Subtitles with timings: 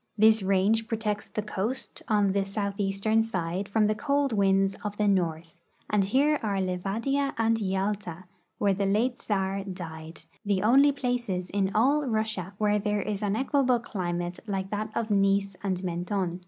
[0.17, 5.07] This range protects the coast on the southeastern side from the cold winds of the
[5.07, 5.59] north,
[5.91, 8.23] and here are Livadia and Yalta,
[8.57, 13.35] where the late Czar died— the only places in all Russia Avhere there is an
[13.35, 16.39] equable climate like that of Nice and Mentone.